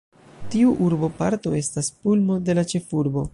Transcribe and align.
Tiu 0.53 0.71
urboparto 0.85 1.53
estas 1.59 1.91
pulmo 2.01 2.39
de 2.49 2.57
la 2.61 2.65
ĉefurbo. 2.73 3.29